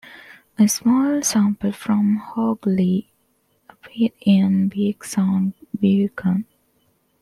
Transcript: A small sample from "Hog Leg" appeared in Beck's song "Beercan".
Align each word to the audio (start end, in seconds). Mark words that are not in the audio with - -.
A 0.57 0.67
small 0.67 1.21
sample 1.21 1.71
from 1.71 2.15
"Hog 2.15 2.65
Leg" 2.65 3.05
appeared 3.69 4.13
in 4.21 4.67
Beck's 4.67 5.11
song 5.11 5.53
"Beercan". 5.77 6.45